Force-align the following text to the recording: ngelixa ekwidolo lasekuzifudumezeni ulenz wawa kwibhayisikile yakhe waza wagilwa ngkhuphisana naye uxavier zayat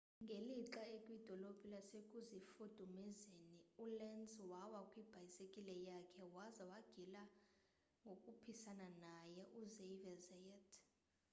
ngelixa 0.23 0.81
ekwidolo 0.95 1.49
lasekuzifudumezeni 1.71 3.57
ulenz 3.85 4.31
wawa 4.51 4.81
kwibhayisikile 4.91 5.75
yakhe 5.89 6.23
waza 6.35 6.63
wagilwa 6.71 7.23
ngkhuphisana 8.07 8.87
naye 9.03 9.43
uxavier 9.61 10.17
zayat 10.27 10.69